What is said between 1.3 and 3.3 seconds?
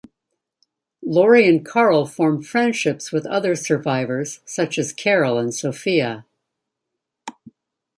and Carl form friendships with